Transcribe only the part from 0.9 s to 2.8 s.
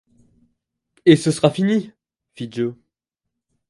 Et ce sera fini! fit Joe.